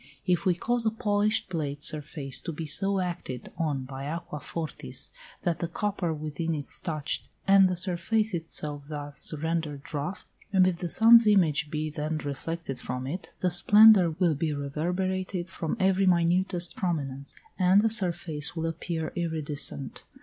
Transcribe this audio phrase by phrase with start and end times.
[0.25, 5.11] If we cause a polished plated surface to be so acted on by aqua fortis
[5.43, 10.79] that the copper within is touched, and the surface itself thus rendered rough, and if
[10.79, 16.07] the sun's image be then reflected from it, the splendour will be reverberated from every
[16.07, 20.03] minutest prominence, and the surface will appear iridescent.